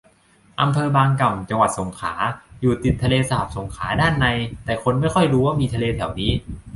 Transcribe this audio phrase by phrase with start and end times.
[0.61, 2.13] อำเภอบางกล่ำ จังหวัดสงขลา
[2.61, 4.27] อยู่ติดทะเลสาบสงขลาด้านใน
[4.65, 6.31] แต่คนไม่ค่อยรู้ว่ามีทะเลแถวนี้